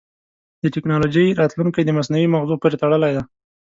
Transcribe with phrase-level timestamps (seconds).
[0.61, 3.23] د ټکنالوجۍ راتلونکی د مصنوعي مغزو پورې تړلی دی.